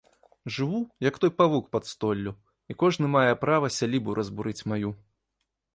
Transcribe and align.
Жыву, 0.53 0.79
як 1.07 1.19
той 1.25 1.31
павук 1.41 1.65
пад 1.75 1.83
столлю, 1.91 2.33
і 2.73 2.79
кожны 2.85 3.11
мае 3.19 3.31
права 3.45 3.67
сялібу 3.79 4.19
разбурыць 4.23 4.67
маю. 4.73 4.89